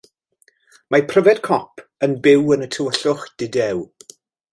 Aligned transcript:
Mae 0.93 1.03
pryfed 1.11 1.41
cop 1.47 1.83
yn 2.07 2.15
byw 2.23 2.49
yn 2.57 2.65
y 2.69 2.71
tywyllwch 2.77 3.29
dudew. 3.43 3.85